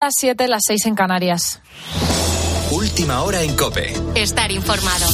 Las 0.00 0.14
7, 0.16 0.46
las 0.46 0.62
6 0.64 0.86
en 0.86 0.94
Canarias. 0.94 1.60
Última 2.70 3.22
hora 3.22 3.42
en 3.42 3.56
Cope. 3.56 3.92
Estar 4.14 4.52
informado. 4.52 5.06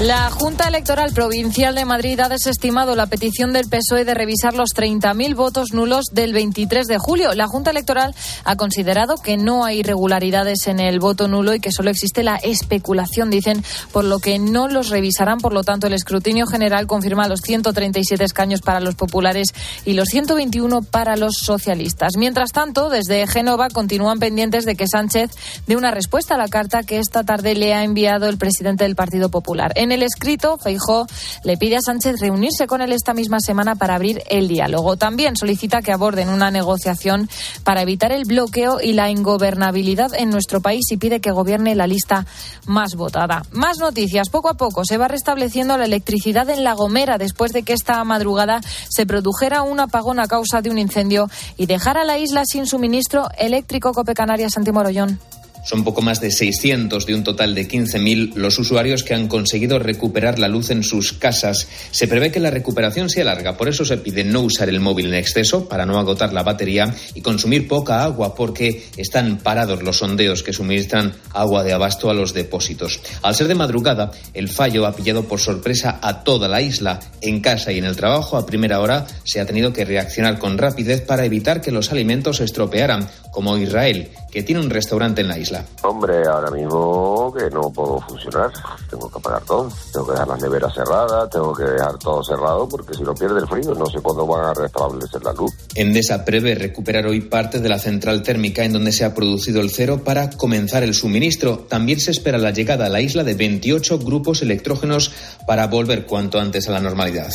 La 0.00 0.30
Junta 0.30 0.68
Electoral 0.68 1.14
Provincial 1.14 1.74
de 1.74 1.86
Madrid 1.86 2.20
ha 2.20 2.28
desestimado 2.28 2.94
la 2.94 3.06
petición 3.06 3.54
del 3.54 3.66
PSOE 3.66 4.04
de 4.04 4.12
revisar 4.12 4.52
los 4.52 4.74
30.000 4.76 5.34
votos 5.34 5.72
nulos 5.72 6.04
del 6.12 6.34
23 6.34 6.86
de 6.86 6.98
julio. 6.98 7.32
La 7.32 7.46
Junta 7.46 7.70
Electoral 7.70 8.14
ha 8.44 8.56
considerado 8.56 9.16
que 9.16 9.38
no 9.38 9.64
hay 9.64 9.78
irregularidades 9.78 10.66
en 10.66 10.80
el 10.80 10.98
voto 10.98 11.28
nulo 11.28 11.54
y 11.54 11.60
que 11.60 11.72
solo 11.72 11.88
existe 11.88 12.22
la 12.22 12.36
especulación, 12.36 13.30
dicen, 13.30 13.64
por 13.90 14.04
lo 14.04 14.18
que 14.18 14.38
no 14.38 14.68
los 14.68 14.90
revisarán. 14.90 15.38
Por 15.38 15.54
lo 15.54 15.64
tanto, 15.64 15.86
el 15.86 15.94
escrutinio 15.94 16.46
general 16.46 16.86
confirma 16.86 17.26
los 17.26 17.40
137 17.40 18.22
escaños 18.22 18.60
para 18.60 18.80
los 18.80 18.96
populares 18.96 19.54
y 19.86 19.94
los 19.94 20.08
121 20.08 20.82
para 20.82 21.16
los 21.16 21.36
socialistas. 21.38 22.18
Mientras 22.18 22.52
tanto, 22.52 22.90
desde 22.90 23.26
Génova 23.26 23.70
continúan 23.70 24.18
pendientes 24.18 24.66
de 24.66 24.76
que 24.76 24.86
Sánchez 24.86 25.30
dé 25.66 25.74
una 25.74 25.90
respuesta 25.90 26.34
a 26.34 26.38
la 26.38 26.48
carta 26.48 26.82
que 26.82 26.98
esta 26.98 27.24
tarde 27.24 27.54
le 27.54 27.72
ha 27.72 27.82
enviado 27.82 28.28
el 28.28 28.36
presidente 28.36 28.84
del 28.84 28.94
Partido 28.94 29.30
Popular. 29.30 29.72
En 29.86 29.92
el 29.92 30.02
escrito, 30.02 30.58
Feijó 30.58 31.06
le 31.44 31.56
pide 31.56 31.76
a 31.76 31.80
Sánchez 31.80 32.18
reunirse 32.18 32.66
con 32.66 32.80
él 32.80 32.90
esta 32.90 33.14
misma 33.14 33.38
semana 33.38 33.76
para 33.76 33.94
abrir 33.94 34.20
el 34.28 34.48
diálogo. 34.48 34.96
También 34.96 35.36
solicita 35.36 35.80
que 35.80 35.92
aborden 35.92 36.28
una 36.28 36.50
negociación 36.50 37.30
para 37.62 37.82
evitar 37.82 38.10
el 38.10 38.24
bloqueo 38.24 38.80
y 38.80 38.94
la 38.94 39.10
ingobernabilidad 39.10 40.12
en 40.14 40.30
nuestro 40.30 40.60
país 40.60 40.86
y 40.90 40.96
pide 40.96 41.20
que 41.20 41.30
gobierne 41.30 41.76
la 41.76 41.86
lista 41.86 42.26
más 42.66 42.96
votada. 42.96 43.44
Más 43.52 43.78
noticias. 43.78 44.28
Poco 44.28 44.48
a 44.48 44.54
poco 44.54 44.84
se 44.84 44.98
va 44.98 45.06
restableciendo 45.06 45.78
la 45.78 45.84
electricidad 45.84 46.50
en 46.50 46.64
La 46.64 46.72
Gomera 46.72 47.16
después 47.16 47.52
de 47.52 47.62
que 47.62 47.72
esta 47.72 48.02
madrugada 48.02 48.62
se 48.88 49.06
produjera 49.06 49.62
un 49.62 49.78
apagón 49.78 50.18
a 50.18 50.26
causa 50.26 50.62
de 50.62 50.70
un 50.70 50.78
incendio 50.78 51.30
y 51.56 51.66
dejara 51.66 52.02
la 52.02 52.18
isla 52.18 52.42
sin 52.44 52.66
suministro 52.66 53.28
eléctrico 53.38 53.92
Cope 53.92 54.14
Canarias 54.14 54.54
Santi 54.54 54.72
Morollón. 54.72 55.20
Son 55.66 55.82
poco 55.82 56.00
más 56.00 56.20
de 56.20 56.30
600 56.30 57.06
de 57.06 57.14
un 57.16 57.24
total 57.24 57.56
de 57.56 57.66
15.000 57.66 58.34
los 58.36 58.56
usuarios 58.60 59.02
que 59.02 59.14
han 59.14 59.26
conseguido 59.26 59.80
recuperar 59.80 60.38
la 60.38 60.46
luz 60.46 60.70
en 60.70 60.84
sus 60.84 61.12
casas. 61.12 61.66
Se 61.90 62.06
prevé 62.06 62.30
que 62.30 62.38
la 62.38 62.52
recuperación 62.52 63.10
sea 63.10 63.24
larga, 63.24 63.56
por 63.56 63.68
eso 63.68 63.84
se 63.84 63.96
pide 63.96 64.22
no 64.22 64.42
usar 64.42 64.68
el 64.68 64.78
móvil 64.78 65.06
en 65.08 65.14
exceso 65.14 65.68
para 65.68 65.84
no 65.84 65.98
agotar 65.98 66.32
la 66.32 66.44
batería 66.44 66.94
y 67.14 67.20
consumir 67.20 67.66
poca 67.66 68.04
agua 68.04 68.36
porque 68.36 68.86
están 68.96 69.38
parados 69.38 69.82
los 69.82 69.98
sondeos 69.98 70.44
que 70.44 70.52
suministran 70.52 71.14
agua 71.32 71.64
de 71.64 71.72
abasto 71.72 72.10
a 72.10 72.14
los 72.14 72.32
depósitos. 72.32 73.00
Al 73.22 73.34
ser 73.34 73.48
de 73.48 73.56
madrugada, 73.56 74.12
el 74.34 74.48
fallo 74.48 74.86
ha 74.86 74.94
pillado 74.94 75.24
por 75.24 75.40
sorpresa 75.40 75.98
a 76.00 76.22
toda 76.22 76.46
la 76.46 76.62
isla. 76.62 77.00
En 77.20 77.40
casa 77.40 77.72
y 77.72 77.78
en 77.78 77.86
el 77.86 77.96
trabajo 77.96 78.36
a 78.36 78.46
primera 78.46 78.78
hora 78.78 79.04
se 79.24 79.40
ha 79.40 79.46
tenido 79.46 79.72
que 79.72 79.84
reaccionar 79.84 80.38
con 80.38 80.58
rapidez 80.58 81.00
para 81.00 81.24
evitar 81.24 81.60
que 81.60 81.72
los 81.72 81.90
alimentos 81.90 82.36
se 82.36 82.44
estropearan, 82.44 83.08
como 83.32 83.58
Israel, 83.58 84.10
que 84.36 84.42
tiene 84.42 84.60
un 84.60 84.68
restaurante 84.68 85.22
en 85.22 85.28
la 85.28 85.38
isla. 85.38 85.64
Hombre, 85.82 86.26
ahora 86.26 86.50
mismo 86.50 87.32
que 87.32 87.48
no 87.48 87.72
puedo 87.72 88.02
funcionar. 88.02 88.52
Tengo 88.90 89.10
que 89.10 89.18
apagar 89.18 89.42
todo. 89.44 89.72
Tengo 89.90 90.08
que 90.08 90.12
dejar 90.12 90.28
las 90.28 90.42
neveras 90.42 90.74
cerradas, 90.74 91.30
tengo 91.30 91.54
que 91.54 91.64
dejar 91.64 91.96
todo 91.96 92.22
cerrado 92.22 92.68
porque 92.68 92.92
si 92.92 93.02
no 93.02 93.14
pierde 93.14 93.40
el 93.40 93.48
frío 93.48 93.74
no 93.74 93.86
sé 93.86 93.98
cuándo 94.02 94.26
van 94.26 94.44
a 94.44 94.52
restablecer 94.52 95.24
la 95.24 95.32
luz. 95.32 95.54
Endesa 95.74 96.26
prevé 96.26 96.54
recuperar 96.54 97.06
hoy 97.06 97.22
parte 97.22 97.60
de 97.60 97.68
la 97.70 97.78
central 97.78 98.22
térmica 98.22 98.62
en 98.62 98.74
donde 98.74 98.92
se 98.92 99.06
ha 99.06 99.14
producido 99.14 99.62
el 99.62 99.70
cero 99.70 100.02
para 100.04 100.28
comenzar 100.28 100.82
el 100.82 100.92
suministro. 100.92 101.60
También 101.60 101.98
se 101.98 102.10
espera 102.10 102.36
la 102.36 102.50
llegada 102.50 102.84
a 102.84 102.90
la 102.90 103.00
isla 103.00 103.24
de 103.24 103.32
28 103.32 104.00
grupos 104.00 104.42
electrógenos 104.42 105.12
para 105.46 105.66
volver 105.66 106.04
cuanto 106.04 106.38
antes 106.38 106.68
a 106.68 106.72
la 106.72 106.80
normalidad. 106.80 107.32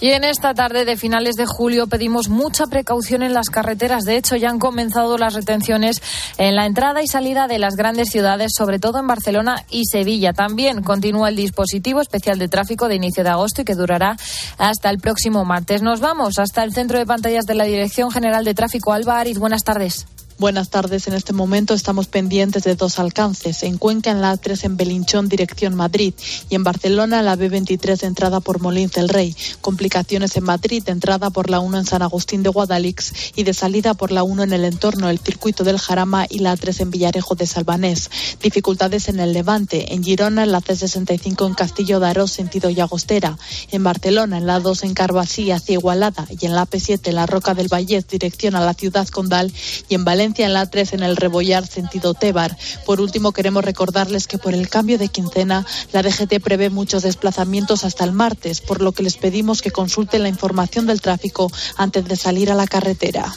Y 0.00 0.10
en 0.10 0.24
esta 0.24 0.54
tarde 0.54 0.86
de 0.86 0.96
finales 0.96 1.36
de 1.36 1.44
julio 1.44 1.86
pedimos 1.86 2.30
mucha 2.30 2.66
precaución 2.66 3.22
en 3.22 3.34
las 3.34 3.50
carreteras. 3.50 4.04
De 4.04 4.16
hecho, 4.16 4.34
ya 4.34 4.48
han 4.48 4.58
comenzado 4.58 5.18
las 5.18 5.34
retenciones 5.34 6.02
en 6.38 6.56
la 6.56 6.64
entrada 6.64 7.02
y 7.02 7.06
salida 7.06 7.48
de 7.48 7.58
las 7.58 7.76
grandes 7.76 8.08
ciudades, 8.08 8.52
sobre 8.56 8.78
todo 8.78 8.98
en 8.98 9.06
Barcelona 9.06 9.64
y 9.68 9.84
Sevilla. 9.84 10.32
También 10.32 10.82
continúa 10.82 11.28
el 11.28 11.36
dispositivo 11.36 12.00
especial 12.00 12.38
de 12.38 12.48
tráfico 12.48 12.88
de 12.88 12.94
inicio 12.94 13.24
de 13.24 13.30
agosto 13.30 13.60
y 13.60 13.64
que 13.66 13.74
durará 13.74 14.16
hasta 14.56 14.88
el 14.88 15.00
próximo 15.00 15.44
martes. 15.44 15.82
Nos 15.82 16.00
vamos 16.00 16.38
hasta 16.38 16.64
el 16.64 16.72
centro 16.72 16.98
de 16.98 17.04
pantallas 17.04 17.44
de 17.44 17.54
la 17.54 17.64
Dirección 17.64 18.10
General 18.10 18.42
de 18.42 18.54
Tráfico. 18.54 18.94
Alba 18.94 19.20
Ariz, 19.20 19.38
buenas 19.38 19.64
tardes. 19.64 20.06
Buenas 20.40 20.70
tardes. 20.70 21.06
En 21.06 21.12
este 21.12 21.34
momento 21.34 21.74
estamos 21.74 22.06
pendientes 22.06 22.64
de 22.64 22.74
dos 22.74 22.98
alcances. 22.98 23.62
En 23.62 23.76
Cuenca, 23.76 24.10
en 24.10 24.22
la 24.22 24.32
A3 24.32 24.64
en 24.64 24.78
Belinchón, 24.78 25.28
dirección 25.28 25.74
Madrid. 25.74 26.14
Y 26.48 26.54
en 26.54 26.64
Barcelona, 26.64 27.20
la 27.20 27.36
B23 27.36 28.00
de 28.00 28.06
entrada 28.06 28.40
por 28.40 28.58
Molins 28.58 28.92
del 28.92 29.10
Rey. 29.10 29.36
Complicaciones 29.60 30.34
en 30.38 30.44
Madrid, 30.44 30.82
entrada 30.86 31.28
por 31.28 31.50
la 31.50 31.60
1 31.60 31.80
en 31.80 31.84
San 31.84 32.00
Agustín 32.00 32.42
de 32.42 32.48
Guadalix 32.48 33.12
y 33.36 33.42
de 33.42 33.52
salida 33.52 33.92
por 33.92 34.12
la 34.12 34.22
1 34.22 34.44
en 34.44 34.54
el 34.54 34.64
entorno 34.64 35.08
del 35.08 35.18
circuito 35.18 35.62
del 35.62 35.78
Jarama 35.78 36.24
y 36.26 36.38
la 36.38 36.56
A3 36.56 36.80
en 36.80 36.90
Villarejo 36.90 37.34
de 37.34 37.44
Salvanés. 37.44 38.10
Dificultades 38.42 39.10
en 39.10 39.20
el 39.20 39.34
Levante. 39.34 39.92
En 39.92 40.02
Girona, 40.02 40.44
en 40.44 40.52
la 40.52 40.62
C65 40.62 41.48
en 41.48 41.52
Castillo 41.52 42.00
de 42.00 42.06
Arós, 42.06 42.32
sentido 42.32 42.70
Llagostera. 42.70 43.36
En 43.72 43.84
Barcelona, 43.84 44.38
en 44.38 44.46
la 44.46 44.58
2 44.58 44.84
en 44.84 44.94
Carbasí 44.94 45.50
hacia 45.50 45.74
Igualada. 45.74 46.26
Y 46.40 46.46
en 46.46 46.54
la 46.54 46.64
P7 46.64 47.08
en 47.08 47.16
la 47.16 47.26
Roca 47.26 47.52
del 47.52 47.68
Vallés, 47.68 48.08
dirección 48.08 48.56
a 48.56 48.64
la 48.64 48.72
ciudad 48.72 49.06
condal. 49.08 49.52
Y 49.90 49.96
en 49.96 50.06
Valencia, 50.06 50.29
en 50.38 50.54
la 50.54 50.70
3 50.70 50.94
en 50.94 51.02
el 51.02 51.16
Rebollar 51.16 51.66
sentido 51.66 52.14
Tebar. 52.14 52.56
Por 52.86 53.00
último, 53.00 53.32
queremos 53.32 53.64
recordarles 53.64 54.26
que 54.26 54.38
por 54.38 54.54
el 54.54 54.68
cambio 54.68 54.98
de 54.98 55.08
quincena, 55.08 55.66
la 55.92 56.02
DGT 56.02 56.40
prevé 56.42 56.70
muchos 56.70 57.02
desplazamientos 57.02 57.84
hasta 57.84 58.04
el 58.04 58.12
martes, 58.12 58.60
por 58.60 58.80
lo 58.80 58.92
que 58.92 59.02
les 59.02 59.16
pedimos 59.16 59.62
que 59.62 59.70
consulten 59.70 60.22
la 60.22 60.28
información 60.28 60.86
del 60.86 61.00
tráfico 61.00 61.50
antes 61.76 62.04
de 62.04 62.16
salir 62.16 62.50
a 62.50 62.54
la 62.54 62.66
carretera. 62.66 63.34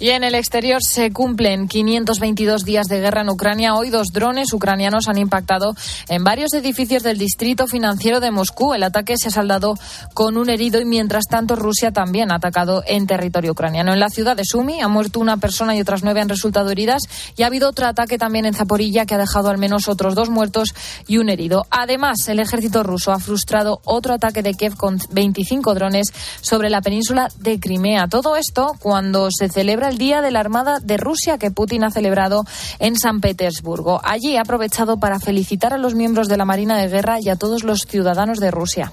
Y 0.00 0.10
en 0.10 0.24
el 0.24 0.34
exterior 0.34 0.82
se 0.82 1.12
cumplen 1.12 1.68
522 1.68 2.64
días 2.64 2.88
de 2.88 3.00
guerra 3.00 3.22
en 3.22 3.28
Ucrania. 3.28 3.74
Hoy 3.74 3.90
dos 3.90 4.08
drones 4.12 4.52
ucranianos 4.52 5.06
han 5.06 5.18
impactado 5.18 5.74
en 6.08 6.24
varios 6.24 6.52
edificios 6.52 7.04
del 7.04 7.16
distrito 7.16 7.68
financiero 7.68 8.18
de 8.18 8.32
Moscú. 8.32 8.74
El 8.74 8.82
ataque 8.82 9.14
se 9.16 9.28
ha 9.28 9.30
saldado 9.30 9.74
con 10.12 10.36
un 10.36 10.50
herido 10.50 10.80
y 10.80 10.84
mientras 10.84 11.26
tanto 11.30 11.54
Rusia 11.54 11.92
también 11.92 12.32
ha 12.32 12.36
atacado 12.36 12.82
en 12.86 13.06
territorio 13.06 13.52
ucraniano. 13.52 13.92
En 13.92 14.00
la 14.00 14.08
ciudad 14.08 14.36
de 14.36 14.44
Sumi 14.44 14.80
ha 14.80 14.88
muerto 14.88 15.20
una 15.20 15.36
persona 15.36 15.76
y 15.76 15.80
otras 15.80 16.02
nueve 16.02 16.20
han 16.20 16.28
resultado 16.28 16.70
heridas 16.70 17.02
y 17.36 17.44
ha 17.44 17.46
habido 17.46 17.68
otro 17.68 17.86
ataque 17.86 18.18
también 18.18 18.46
en 18.46 18.54
Zaporilla 18.54 19.06
que 19.06 19.14
ha 19.14 19.18
dejado 19.18 19.48
al 19.48 19.58
menos 19.58 19.88
otros 19.88 20.16
dos 20.16 20.28
muertos 20.28 20.74
y 21.06 21.18
un 21.18 21.28
herido. 21.28 21.66
Además, 21.70 22.26
el 22.28 22.40
ejército 22.40 22.82
ruso 22.82 23.12
ha 23.12 23.20
frustrado 23.20 23.80
otro 23.84 24.14
ataque 24.14 24.42
de 24.42 24.54
Kiev 24.54 24.76
con 24.76 24.98
25 25.10 25.72
drones 25.74 26.08
sobre 26.40 26.68
la 26.68 26.82
península 26.82 27.28
de 27.38 27.60
Crimea. 27.60 28.08
Todo 28.08 28.36
esto 28.36 28.74
cuando 28.80 29.28
se 29.30 29.48
celebra 29.48 29.83
el 29.88 29.98
Día 29.98 30.20
de 30.22 30.30
la 30.30 30.40
Armada 30.40 30.78
de 30.80 30.96
Rusia 30.96 31.38
que 31.38 31.50
Putin 31.50 31.84
ha 31.84 31.90
celebrado 31.90 32.44
en 32.78 32.96
San 32.96 33.20
Petersburgo. 33.20 34.00
Allí 34.04 34.36
ha 34.36 34.42
aprovechado 34.42 34.98
para 34.98 35.20
felicitar 35.20 35.72
a 35.72 35.78
los 35.78 35.94
miembros 35.94 36.28
de 36.28 36.36
la 36.36 36.44
Marina 36.44 36.78
de 36.78 36.88
Guerra 36.88 37.18
y 37.20 37.28
a 37.28 37.36
todos 37.36 37.64
los 37.64 37.82
ciudadanos 37.88 38.38
de 38.38 38.50
Rusia. 38.50 38.92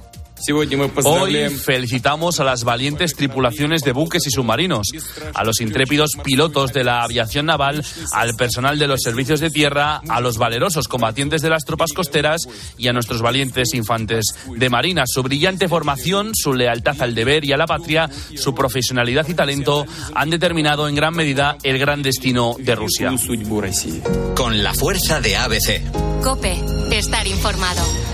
Hoy 1.03 1.49
felicitamos 1.49 2.39
a 2.39 2.43
las 2.43 2.63
valientes 2.63 3.15
tripulaciones 3.15 3.81
de 3.81 3.91
buques 3.91 4.25
y 4.27 4.31
submarinos, 4.31 4.87
a 5.33 5.43
los 5.43 5.61
intrépidos 5.61 6.11
pilotos 6.23 6.73
de 6.73 6.83
la 6.83 7.03
aviación 7.03 7.45
naval, 7.45 7.83
al 8.13 8.35
personal 8.35 8.79
de 8.79 8.87
los 8.87 9.01
servicios 9.01 9.39
de 9.39 9.49
tierra, 9.49 10.01
a 10.09 10.19
los 10.19 10.37
valerosos 10.37 10.87
combatientes 10.87 11.41
de 11.41 11.49
las 11.49 11.63
tropas 11.63 11.93
costeras 11.93 12.41
y 12.77 12.87
a 12.87 12.93
nuestros 12.93 13.21
valientes 13.21 13.73
infantes 13.73 14.25
de 14.55 14.69
marina. 14.69 15.03
Su 15.05 15.23
brillante 15.23 15.67
formación, 15.67 16.31
su 16.33 16.53
lealtad 16.53 17.01
al 17.01 17.15
deber 17.15 17.45
y 17.45 17.53
a 17.53 17.57
la 17.57 17.67
patria, 17.67 18.09
su 18.35 18.55
profesionalidad 18.55 19.27
y 19.27 19.33
talento 19.33 19.85
han 20.15 20.29
determinado 20.29 20.87
en 20.87 20.95
gran 20.95 21.13
medida 21.13 21.57
el 21.63 21.77
gran 21.77 22.01
destino 22.01 22.55
de 22.59 22.75
Rusia. 22.75 23.09
Con 24.35 24.63
la 24.63 24.73
fuerza 24.73 25.21
de 25.21 25.35
ABC. 25.35 26.21
Cope, 26.23 26.59
estar 26.91 27.27
informado. 27.27 28.10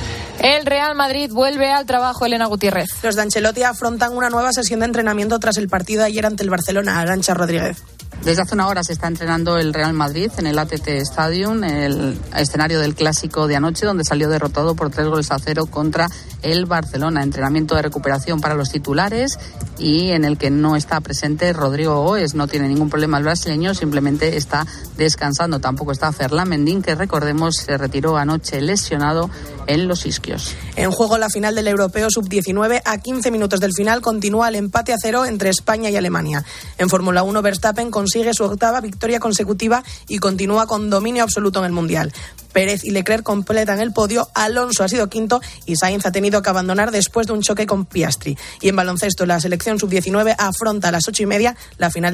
El 0.47 0.65
Real 0.65 0.95
Madrid 0.95 1.29
vuelve 1.29 1.73
al 1.73 1.85
trabajo, 1.85 2.25
Elena 2.25 2.45
Gutiérrez. 2.45 2.87
Los 3.03 3.17
de 3.17 3.23
Ancelotti 3.23 3.63
afrontan 3.63 4.15
una 4.15 4.29
nueva 4.29 4.53
sesión 4.53 4.79
de 4.79 4.85
entrenamiento 4.85 5.37
tras 5.39 5.57
el 5.57 5.67
partido 5.67 6.05
ayer 6.05 6.25
ante 6.25 6.41
el 6.41 6.49
Barcelona. 6.49 7.01
Arancha 7.01 7.33
Rodríguez. 7.33 7.83
Desde 8.23 8.41
hace 8.41 8.55
una 8.55 8.67
hora 8.67 8.83
se 8.83 8.93
está 8.93 9.07
entrenando 9.07 9.57
el 9.57 9.73
Real 9.73 9.93
Madrid 9.93 10.29
en 10.37 10.47
el 10.47 10.59
ATT 10.59 10.87
Stadium, 10.87 11.63
el 11.63 12.19
escenario 12.35 12.79
del 12.79 12.93
clásico 12.93 13.47
de 13.47 13.55
anoche, 13.55 13.85
donde 13.85 14.03
salió 14.03 14.27
derrotado 14.27 14.75
por 14.75 14.89
tres 14.89 15.07
goles 15.07 15.31
a 15.31 15.39
cero 15.39 15.65
contra 15.65 16.09
el 16.41 16.65
Barcelona. 16.65 17.23
Entrenamiento 17.23 17.75
de 17.75 17.83
recuperación 17.83 18.41
para 18.41 18.55
los 18.55 18.69
titulares 18.69 19.39
y 19.77 20.11
en 20.11 20.25
el 20.25 20.37
que 20.37 20.49
no 20.49 20.75
está 20.75 20.99
presente 21.01 21.53
Rodrigo 21.53 22.03
Goes. 22.03 22.33
No 22.33 22.47
tiene 22.47 22.67
ningún 22.67 22.89
problema 22.89 23.17
el 23.17 23.23
brasileño, 23.23 23.73
simplemente 23.73 24.35
está 24.35 24.65
descansando. 24.97 25.59
Tampoco 25.59 25.91
está 25.91 26.11
Ferland 26.11 26.49
Mendín, 26.49 26.81
que 26.81 26.95
recordemos 26.95 27.55
se 27.55 27.77
retiró 27.77 28.17
anoche 28.17 28.61
lesionado 28.61 29.29
en 29.67 29.87
los 29.87 30.05
isquios. 30.05 30.55
En 30.75 30.91
juego 30.91 31.17
la 31.17 31.29
final 31.29 31.55
del 31.55 31.67
Europeo 31.67 32.09
Sub-19 32.09 32.81
a 32.83 32.97
15 32.97 33.31
minutos 33.31 33.59
del 33.59 33.73
final 33.73 34.01
continúa 34.01 34.49
el 34.49 34.55
empate 34.55 34.93
a 34.93 34.97
cero 35.01 35.25
entre 35.25 35.49
España 35.49 35.89
y 35.89 35.95
Alemania. 35.95 36.43
En 36.77 36.89
Fórmula 36.89 37.23
1 37.23 37.41
Verstappen 37.41 37.91
consigue 38.07 38.33
su 38.33 38.45
octava 38.45 38.79
victoria 38.79 39.19
consecutiva 39.19 39.83
y 40.07 40.19
continúa 40.19 40.65
con 40.65 40.89
dominio 40.89 41.23
absoluto 41.23 41.59
en 41.59 41.65
el 41.65 41.73
Mundial. 41.73 42.13
Pérez 42.53 42.85
y 42.85 42.91
Leclerc 42.91 43.21
completan 43.21 43.81
el 43.81 43.91
podio, 43.91 44.29
Alonso 44.33 44.85
ha 44.85 44.87
sido 44.87 45.09
quinto 45.09 45.41
y 45.65 45.75
Sainz 45.75 46.05
ha 46.05 46.11
tenido 46.13 46.41
que 46.41 46.49
abandonar 46.49 46.91
después 46.91 47.27
de 47.27 47.33
un 47.33 47.41
choque 47.41 47.67
con 47.67 47.85
Piastri. 47.85 48.37
Y 48.61 48.69
en 48.69 48.77
baloncesto 48.77 49.25
la 49.25 49.41
selección 49.41 49.77
Sub-19 49.77 50.35
afronta 50.39 50.87
a 50.87 50.91
las 50.91 51.05
ocho 51.09 51.21
y 51.21 51.25
media 51.25 51.57
la 51.77 51.91
final 51.91 52.05